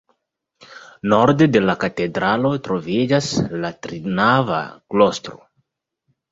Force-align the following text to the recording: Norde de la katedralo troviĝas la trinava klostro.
Norde 1.13 1.47
de 1.57 1.61
la 1.65 1.75
katedralo 1.83 2.53
troviĝas 2.69 3.29
la 3.67 3.73
trinava 3.87 4.61
klostro. 4.93 5.41